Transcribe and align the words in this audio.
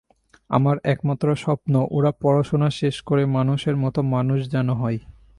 আমার 0.49 0.77
একমাত্র 0.85 1.27
স্বপ্ন 1.35 1.73
ওরা 1.91 2.11
পড়াশোনা 2.21 2.69
শেষ 2.71 2.95
করে 3.01 3.23
মানুষের 3.31 3.75
মতো 3.75 3.99
মানুষ 4.11 4.39
যেন 4.49 4.67
হয়। 4.73 4.99